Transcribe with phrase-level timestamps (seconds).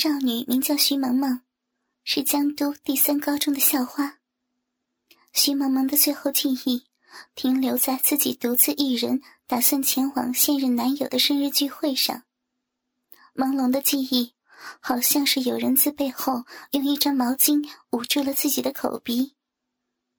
[0.00, 1.40] 少女名叫徐萌萌，
[2.04, 4.20] 是江都第三高中的校花。
[5.32, 6.84] 徐萌萌的最后记忆
[7.34, 12.22] 停留在自己独自一人打算前往现任男友的生日聚会上。
[13.34, 14.34] 朦胧的记忆，
[14.78, 19.34] 好像是有人自背后用一张毛巾捂住了自己的口鼻，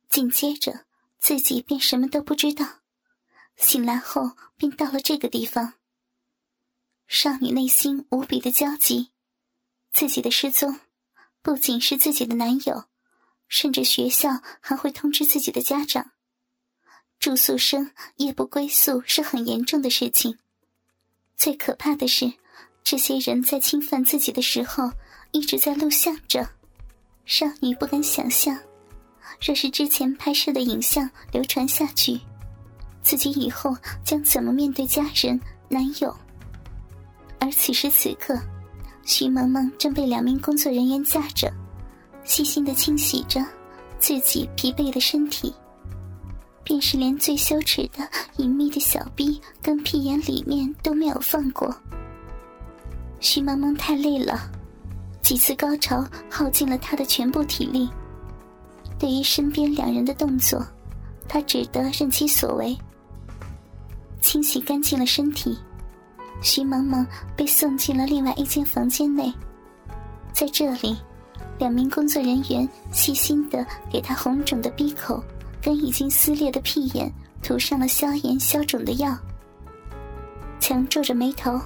[0.10, 0.88] 紧接着
[1.20, 2.80] 自己便什么都不知道。
[3.56, 5.76] 醒来后便到了这个地方。
[7.08, 9.12] 少女内心无比的焦急。
[9.92, 10.80] 自己的失踪，
[11.42, 12.86] 不仅是自己的男友，
[13.48, 16.12] 甚至学校还会通知自己的家长。
[17.20, 20.38] 住宿生夜不归宿是很严重的事情。
[21.36, 22.32] 最可怕的是，
[22.84, 24.90] 这些人在侵犯自己的时候
[25.32, 26.48] 一直在录像着。
[27.26, 28.58] 少女不敢想象，
[29.42, 32.20] 若是之前拍摄的影像流传下去，
[33.04, 33.76] 自己以后
[34.06, 36.16] 将怎么面对家人、男友。
[37.40, 38.40] 而此时此刻。
[39.10, 41.52] 徐萌萌正被两名工作人员架着，
[42.24, 43.44] 细心的清洗着
[43.98, 45.52] 自己疲惫的身体，
[46.64, 48.08] 便是连最羞耻的
[48.38, 51.76] 隐秘的小臂跟屁眼里面都没有放过。
[53.20, 54.52] 徐萌萌太累了，
[55.24, 57.90] 几次高潮耗尽了她的全部体力。
[59.00, 60.64] 对于身边两人的动作，
[61.28, 62.78] 她只得任其所为。
[64.22, 65.58] 清洗干净了身体。
[66.42, 69.34] 徐萌萌被送进了另外一间房间内，
[70.34, 70.98] 在这里，
[71.58, 75.24] 两名工作人员细心的给她红肿的鼻口
[75.62, 79.18] 跟已经撕裂的屁眼涂上了消炎消肿的药。
[80.60, 81.60] 强皱着眉头，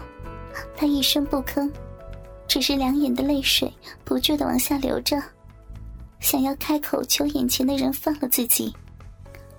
[0.75, 1.71] 她一声不吭，
[2.47, 3.71] 只是两眼的泪水
[4.03, 5.21] 不住的往下流着，
[6.19, 8.73] 想要开口求眼前的人放了自己，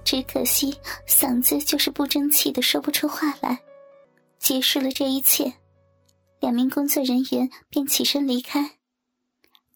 [0.02, 0.74] 只可惜
[1.06, 3.58] 嗓子就是不争气的说不出话来。
[4.44, 5.54] 结束了这一切，
[6.38, 8.72] 两名工作人员便起身离开。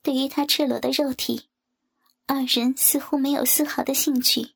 [0.02, 1.48] 对于他赤裸的肉体，
[2.26, 4.50] 二人似乎没有丝毫的兴趣。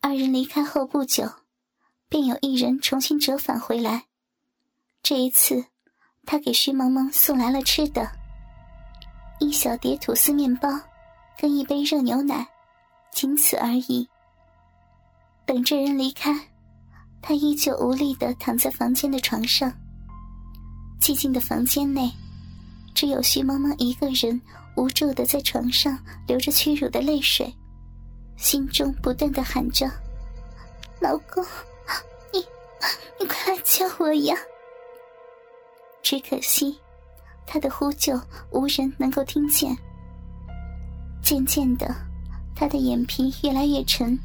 [0.00, 1.28] 二人离开后不久，
[2.08, 4.04] 便有一人重新折返回来。
[5.02, 5.64] 这一次，
[6.24, 8.12] 他给徐萌萌送来了吃的：
[9.40, 10.68] 一小碟吐司面包，
[11.36, 12.46] 跟一杯热牛奶，
[13.10, 14.08] 仅此而已。
[15.44, 16.51] 等这人离开。
[17.22, 19.72] 他依旧无力的躺在房间的床上。
[21.00, 22.10] 寂静的房间内，
[22.94, 24.40] 只有徐萌萌一个人
[24.76, 25.96] 无助的在床上
[26.26, 27.52] 流着屈辱的泪水，
[28.36, 29.88] 心中不断的喊着
[31.00, 31.44] ：“老公，
[32.32, 32.44] 你，
[33.20, 34.36] 你快来救我呀！”
[36.02, 36.76] 只可惜，
[37.46, 39.76] 他的呼救无人能够听见。
[41.22, 41.94] 渐渐的，
[42.54, 44.18] 他的眼皮越来越沉，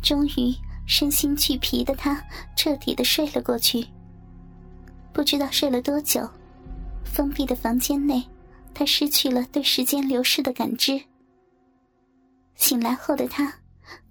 [0.00, 0.54] 终于。
[0.88, 2.20] 身心俱疲的他
[2.56, 3.86] 彻底的睡了过去。
[5.12, 6.26] 不知道睡了多久，
[7.04, 8.26] 封闭的房间内，
[8.72, 11.00] 他失去了对时间流逝的感知。
[12.54, 13.52] 醒来后的他，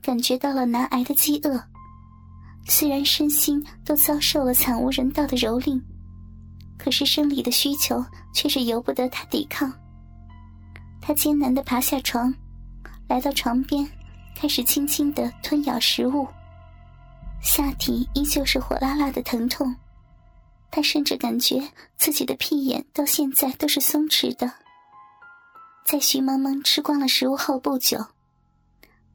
[0.01, 1.61] 感觉到了难挨的饥饿。
[2.67, 5.81] 虽然身心都遭受了惨无人道的蹂躏，
[6.77, 9.73] 可是生理的需求却是由不得他抵抗。
[11.01, 12.31] 他艰难的爬下床，
[13.07, 13.89] 来到床边，
[14.35, 16.27] 开始轻轻的吞咬食物。
[17.41, 19.75] 下体依旧是火辣辣的疼痛，
[20.69, 24.51] 他甚至感觉自己的屁眼到现在都是松弛的。
[25.85, 27.97] 在徐萌萌吃光了食物后不久，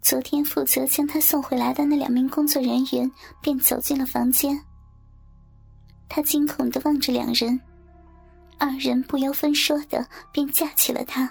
[0.00, 3.10] 昨天负责将他送回来的那两名工作人员
[3.42, 4.58] 便走进了房间。
[6.08, 7.60] 他惊恐的望着两人，
[8.58, 11.30] 二人不由分说的便架起了他，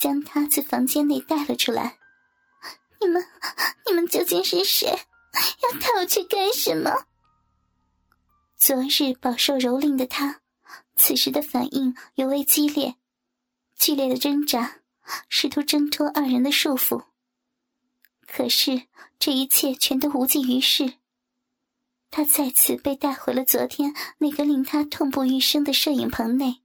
[0.00, 1.96] 将他自房间内带了出来。
[3.00, 3.24] 你们，
[3.88, 4.96] 你们究竟是谁？
[5.62, 7.06] 要带我去干什么？
[8.56, 10.40] 昨日饱受蹂躏的他，
[10.96, 12.96] 此时的反应尤为激烈，
[13.76, 14.80] 剧烈的挣扎，
[15.28, 17.04] 试图挣脱二人的束缚。
[18.26, 18.82] 可是
[19.18, 20.94] 这一切全都无济于事。
[22.10, 26.62] 他再次被带回了昨天那个令他痛不欲生的摄影棚内。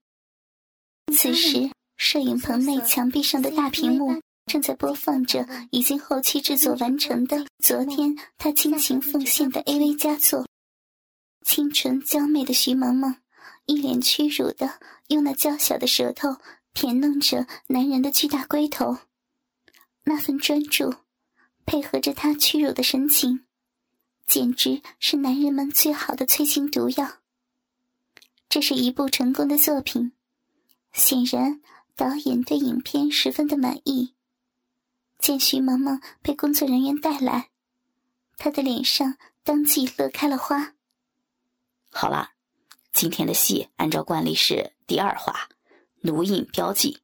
[1.13, 4.21] 此时，摄影棚内墙壁上的大屏幕。
[4.45, 10.45] 正在播放着已经后期制作完成的昨天他倾情奉献的 AV 佳作，
[11.45, 13.15] 清纯娇媚的徐萌萌
[13.65, 16.37] 一脸屈辱的用那娇小的舌头
[16.73, 18.97] 舔弄着男人的巨大龟头，
[20.03, 20.93] 那份专注，
[21.65, 23.45] 配合着他屈辱的神情，
[24.27, 27.19] 简直是男人们最好的催情毒药。
[28.49, 30.11] 这是一部成功的作品，
[30.91, 31.61] 显然
[31.95, 34.12] 导演对影片十分的满意。
[35.23, 37.49] 见徐萌萌被工作人员带来，
[38.35, 40.73] 他的脸上当即乐开了花。
[41.93, 42.33] 好啦，
[42.91, 45.47] 今天的戏按照惯例是第二话，
[46.01, 46.99] 奴印标记。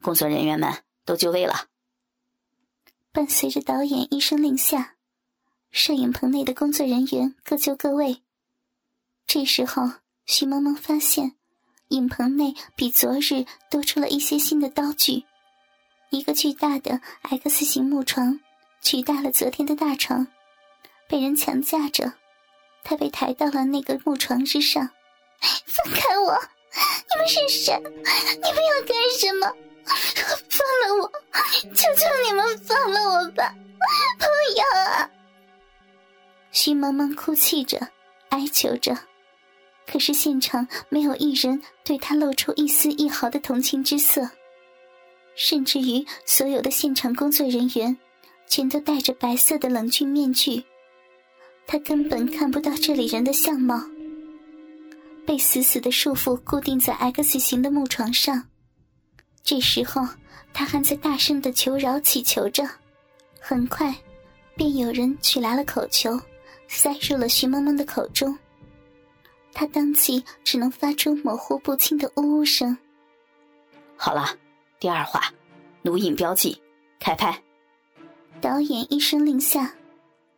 [0.00, 1.68] 工作人员们都就位了。
[3.12, 4.96] 伴随着导演一声令下，
[5.70, 8.22] 摄影棚内的工作人员各就各位。
[9.26, 9.82] 这时候，
[10.24, 11.36] 徐萌萌发现，
[11.88, 15.24] 影棚内比昨日多出了一些新的刀具，
[16.10, 18.40] 一个巨大的 X 型木床
[18.80, 20.26] 取代了昨天的大床，
[21.08, 22.12] 被人强架着。
[22.84, 24.88] 他被抬到了那个木床之上，
[25.66, 26.32] 放开我！
[26.32, 27.78] 你们是谁？
[27.78, 29.46] 你们要干什么？
[30.48, 31.12] 放了我！
[31.74, 33.54] 求求你们放了我吧！
[34.18, 34.24] 不
[34.56, 35.10] 要啊！
[36.50, 37.78] 徐萌萌哭泣着，
[38.30, 38.96] 哀求着，
[39.86, 44.30] 可是现场没有一人对她露出一丝一毫的同情之色，
[45.38, 47.96] 甚至于所有的现场工作人员，
[48.48, 50.64] 全都戴着白色的冷峻面具。
[51.64, 53.80] 他根本看不到这里人的相貌，
[55.24, 58.48] 被死死的束缚固定在 X 型的木床上。
[59.44, 60.04] 这时候，
[60.52, 62.68] 他还在大声的求饶祈求着。
[63.40, 63.94] 很快，
[64.56, 66.18] 便有人取来了口球，
[66.66, 68.36] 塞入了徐萌萌的口中。
[69.52, 72.76] 他当即只能发出模糊不清的呜呜声。
[73.96, 74.26] 好了，
[74.80, 75.32] 第二话，
[75.82, 76.56] 奴印标记，
[77.00, 77.42] 开拍。
[78.40, 79.74] 导演一声令下。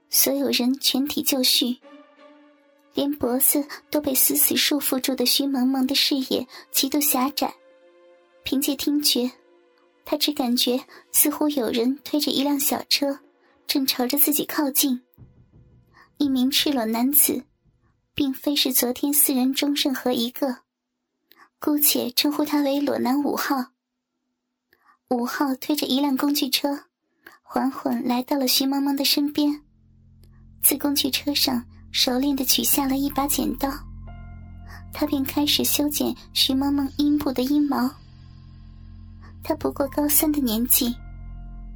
[0.09, 1.77] 所有人全体就绪，
[2.95, 7.55] 连脖子都被死死束缚住的徐萌萌的视野极度狭窄。
[8.43, 9.31] 凭借听觉，
[10.05, 10.83] 他只感觉
[11.13, 13.21] 似乎有人推着一辆小车，
[13.69, 15.01] 正朝着自己靠近。
[16.17, 17.45] 一名赤裸男子，
[18.13, 20.63] 并非是昨天四人中任何一个，
[21.61, 23.67] 姑且称呼他为裸男五号。
[25.11, 26.85] 五号推着一辆工具车，
[27.43, 29.61] 缓缓来到了徐萌萌的身边。
[30.63, 33.69] 自工具车上熟练的取下了一把剪刀，
[34.93, 37.91] 他便开始修剪徐萌萌阴部的阴毛。
[39.43, 40.95] 他不过高三的年纪，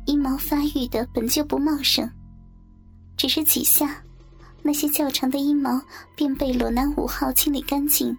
[0.06, 2.08] 阴毛发育的本就不茂盛，
[3.16, 4.00] 只是几下，
[4.62, 5.82] 那些较长的阴毛
[6.14, 8.16] 便被裸男五号清理干净。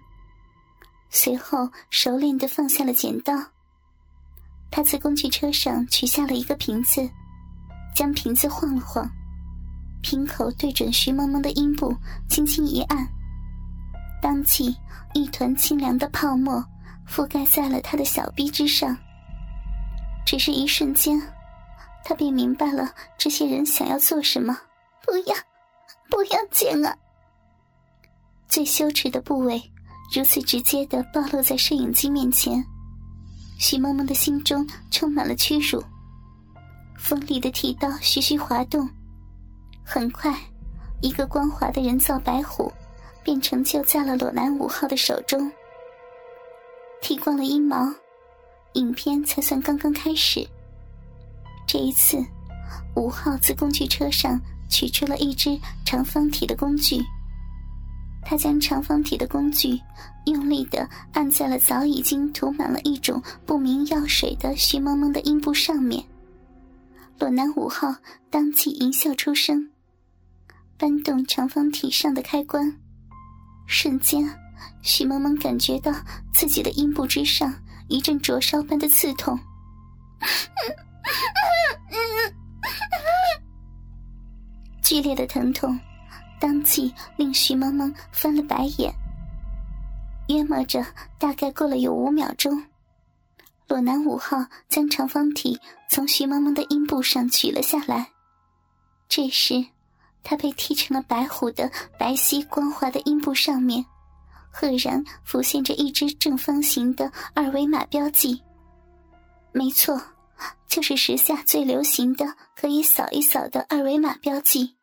[1.08, 3.32] 随后熟练的放下了剪刀，
[4.70, 7.08] 他自工具车上取下了一个瓶子，
[7.94, 9.08] 将瓶子晃了晃。
[10.02, 11.96] 瓶口对准徐萌萌的阴部，
[12.28, 13.08] 轻轻一按，
[14.22, 14.76] 当即
[15.14, 16.64] 一团清凉的泡沫
[17.08, 18.96] 覆盖在了他的小臂之上。
[20.24, 21.20] 只是一瞬间，
[22.04, 24.56] 他便明白了这些人想要做什么。
[25.04, 25.36] 不要，
[26.10, 26.96] 不要剪啊！
[28.48, 29.60] 最羞耻的部位
[30.12, 32.64] 如此直接的暴露在摄影机面前，
[33.58, 35.82] 徐萌萌的心中充满了屈辱。
[36.98, 38.88] 锋利的剃刀徐徐滑动。
[39.84, 40.34] 很快，
[41.00, 42.72] 一个光滑的人造白虎
[43.22, 45.50] 便成就在了裸男五号的手中。
[47.00, 47.92] 剃光了阴毛，
[48.72, 50.46] 影片才算刚刚开始。
[51.66, 52.18] 这一次，
[52.96, 57.00] 五号自工具车上取出了一只长方体的工具，
[58.24, 59.80] 他将长方体的工具
[60.26, 66.04] 用力的按在了早已经涂满了一种不明药水的徐萌萌的阴部上面。
[67.18, 67.96] 裸男五号
[68.30, 69.70] 当即淫笑出声。
[70.78, 72.76] 搬动长方体上的开关，
[73.66, 74.28] 瞬间，
[74.82, 75.90] 徐萌萌感觉到
[76.34, 77.50] 自己的阴部之上
[77.88, 79.38] 一阵灼烧般的刺痛，
[84.82, 85.80] 剧烈的疼痛，
[86.38, 88.92] 当即令徐萌萌翻了白眼。
[90.28, 90.84] 约摸着
[91.18, 92.64] 大概过了有五秒钟，
[93.68, 98.10] 裸男五号将长方体从徐萌萌的阴部上取了下来，
[99.08, 99.66] 这时。
[100.28, 103.86] 他被剃成了白虎的白皙光滑的阴部上面，
[104.50, 108.42] 赫然浮现着一只正方形的二维码标记。
[109.52, 110.02] 没错，
[110.66, 114.74] 就是时下最流行的可以扫一扫的二维码标记。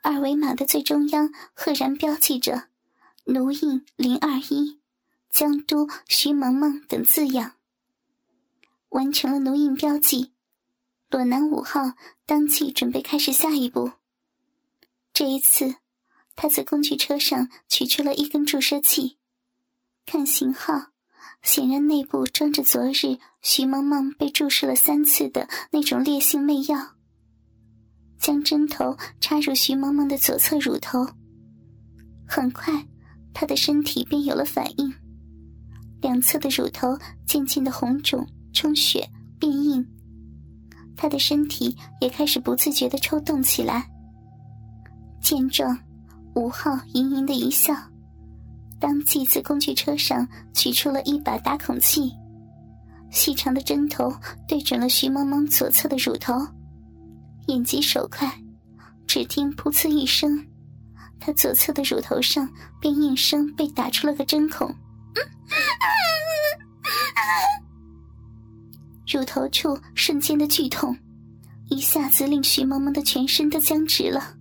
[0.00, 2.68] 二维码的最中央赫然标记着
[3.24, 4.80] “奴印零二一”、
[5.30, 7.52] “江都徐萌萌”等字样。
[8.88, 10.32] 完成了奴印标记，
[11.08, 11.92] 裸男五号
[12.26, 13.92] 当即准备开始下一步。
[15.12, 15.76] 这一次，
[16.34, 19.18] 他在工具车上取出了一根注射器，
[20.06, 20.88] 看型号，
[21.42, 26.96] 显然内部装着昨日徐萌萌被注射了三次的那种烈性媚药。
[28.18, 31.06] 将针头插入徐萌萌的左侧乳头，
[32.28, 32.86] 很快，
[33.40, 34.92] 她的身体便有了反应，
[36.02, 36.88] 两侧的乳头
[37.26, 39.82] 渐渐的红肿、充血、变硬，
[40.94, 43.90] 她的身体也开始不自觉的抽动起来。
[45.22, 45.74] 见状，
[46.34, 47.74] 吴昊盈盈的一笑，
[48.78, 52.12] 当即自工具车上取出了一把打孔器，
[53.10, 54.12] 细长的针头
[54.46, 56.34] 对准了徐萌萌左侧的乳头，
[57.46, 58.30] 眼疾手快，
[59.06, 60.46] 只听“噗呲”一声，
[61.20, 62.48] 她左侧的乳头上
[62.80, 64.74] 便应声被打出了个针孔，
[69.06, 70.96] 乳头处瞬间的剧痛，
[71.68, 74.34] 一下子令徐萌萌的全身都僵直了，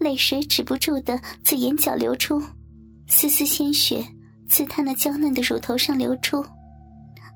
[0.00, 2.42] 泪水止不住的自眼角流出。
[3.06, 4.02] 丝丝鲜血
[4.48, 6.42] 自她那娇嫩的乳头上流出，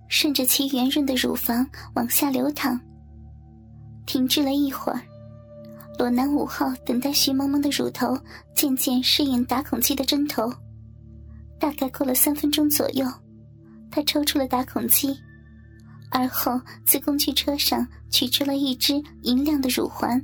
[0.09, 2.81] 顺着其圆润的乳房往下流淌。
[4.07, 5.03] 停滞了一会儿，
[5.99, 8.17] 裸男五号等待徐萌萌的乳头
[8.55, 10.53] 渐渐适应打孔机的针头。
[11.59, 13.07] 大概过了三分钟左右，
[13.91, 15.19] 他抽出了打孔机，
[16.11, 20.23] 而后自工具车上取出了一只银亮的乳环。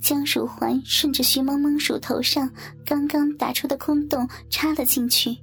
[0.00, 2.48] 将乳环顺着徐萌萌乳头上
[2.84, 5.36] 刚刚打出的空洞插了进去，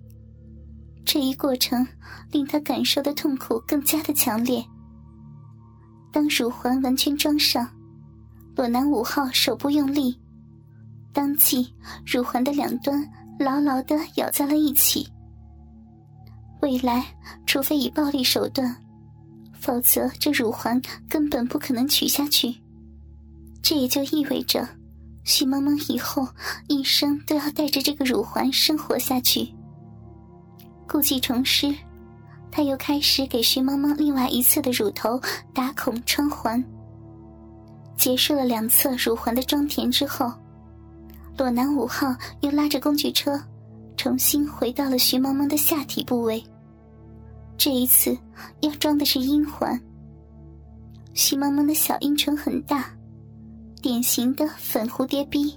[1.04, 1.86] 这一过程
[2.32, 4.64] 令他感受的痛苦更加的强烈。
[6.14, 7.68] 当乳环完全装上，
[8.62, 10.16] 裸男五号手部用力，
[11.12, 11.74] 当即
[12.06, 13.04] 乳环的两端
[13.40, 15.10] 牢牢的咬在了一起。
[16.62, 17.04] 未来，
[17.48, 18.76] 除非以暴力手段，
[19.60, 22.56] 否则这乳环根本不可能取下去。
[23.64, 24.68] 这也就意味着，
[25.24, 26.28] 徐萌萌以后
[26.68, 29.52] 一生都要带着这个乳环生活下去。
[30.88, 31.74] 故技重施，
[32.52, 35.20] 他又开始给徐萌萌另外一侧的乳头
[35.52, 36.64] 打孔穿环。
[38.02, 40.34] 结束了两侧乳环的装填之后，
[41.38, 43.40] 裸男五号又拉着工具车，
[43.96, 46.44] 重新回到了徐萌萌的下体部位。
[47.60, 48.18] 这一次
[48.62, 49.80] 要装的是阴环。
[51.14, 52.90] 徐萌萌的小阴唇很大。
[53.84, 55.56] 典型的粉蝴蝶逼，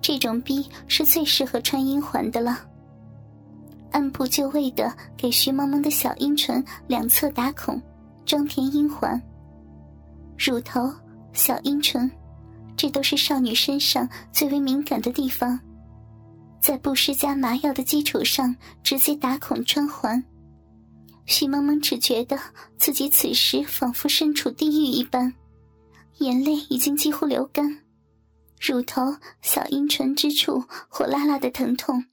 [0.00, 2.60] 这种逼是最适合穿阴环的了。
[3.90, 7.78] 按部就位的给徐萌萌的小阴唇两侧打孔，
[8.24, 9.20] 装填阴环。
[10.38, 10.90] 乳头、
[11.32, 12.10] 小阴唇，
[12.76, 15.58] 这都是少女身上最为敏感的地方，
[16.60, 20.22] 在不施加麻药的基础上直接打孔穿环，
[21.26, 22.38] 徐萌萌只觉得
[22.76, 25.34] 自己此时仿佛身处地狱一般。
[26.18, 27.78] 眼泪已经几乎流干，
[28.60, 32.04] 乳头、小阴唇之处火辣辣的疼痛。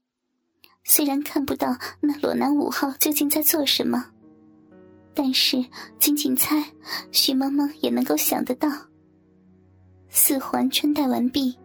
[0.86, 4.08] 虽然看不到那裸男五号究竟在做什么，
[5.14, 5.64] 但是
[6.00, 6.72] 仅仅猜，
[7.12, 8.70] 徐萌萌也能够想得到。
[10.10, 11.58] 四环穿戴完毕，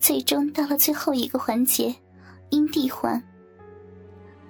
[0.00, 1.94] 最终到了最后一个环节——
[2.50, 3.22] 阴蒂环。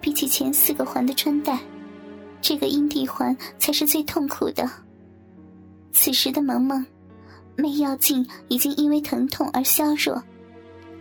[0.00, 1.58] 比起前四个环的穿戴，
[2.40, 4.70] 这个阴蒂环才是最痛苦的。
[5.92, 6.84] 此时的萌萌。
[7.60, 10.22] 媚药劲已经因为疼痛而消弱，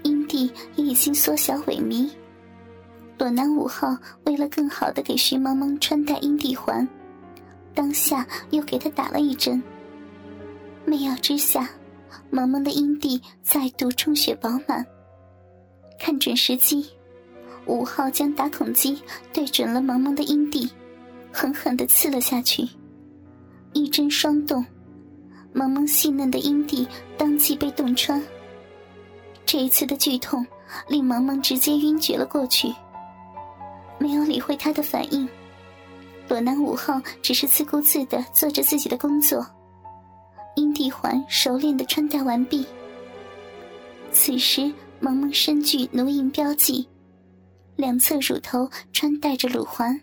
[0.01, 2.09] 阴蒂也已经缩小萎靡。
[3.19, 6.87] 裸男五号为了更好的给徐萌萌穿戴阴蒂环，
[7.75, 9.61] 当下又给她打了一针。
[10.83, 11.69] 媚药之下，
[12.29, 14.85] 萌萌的阴蒂再度充血饱满。
[15.99, 16.85] 看准时机，
[17.65, 19.01] 五号将打孔机
[19.33, 20.69] 对准了萌萌的阴蒂，
[21.31, 22.67] 狠狠的刺了下去，
[23.73, 24.65] 一针双动。
[25.53, 26.87] 萌萌细嫩的阴蒂
[27.17, 28.21] 当即被洞穿，
[29.43, 30.45] 这一次的剧痛
[30.87, 32.71] 令萌萌直接晕厥了过去。
[33.97, 35.27] 没有理会他的反应，
[36.27, 39.43] 裸男五号只是自顾自的做着自己的工作。
[40.87, 42.65] 阴蒂环熟练的穿戴完毕。
[44.13, 46.87] 此时，萌萌身具奴印标记，
[47.75, 49.99] 两侧乳头穿戴着乳环，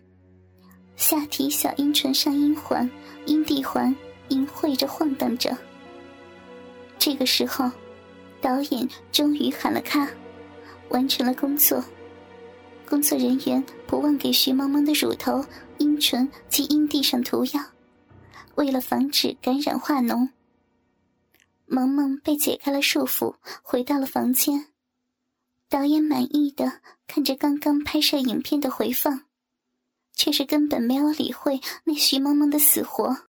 [0.95, 2.91] 下体小阴唇上阴环、
[3.25, 3.97] 阴蒂环。
[4.29, 5.57] 淫秽着晃荡着。
[6.99, 7.71] 这个时候，
[8.41, 10.09] 导演终于喊了卡，
[10.89, 11.83] 完成了工作。
[12.89, 15.45] 工作人员不忘给徐萌萌的乳头、
[15.77, 17.63] 阴唇及阴蒂上涂药，
[18.55, 20.29] 为了防止感染化脓。
[21.67, 24.69] 萌萌被解开了束缚，回到了房间。
[25.69, 29.23] 导演满意的看着刚刚拍摄影片的回放，
[30.15, 33.27] 却是根本没有理会那徐萌萌的死活。